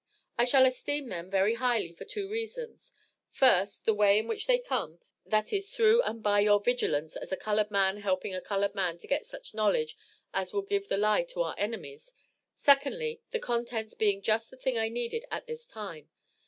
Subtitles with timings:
[0.35, 2.91] I shall esteem them very highly for two reasons,
[3.29, 7.31] first, The way in which they come, that is through and by your Vigilance as
[7.31, 9.95] a colored man helping a colored man to get such knowledge
[10.33, 12.13] as will give the lie to our enemies.
[12.55, 16.09] Secondly their contents being just the thing I needed at this time.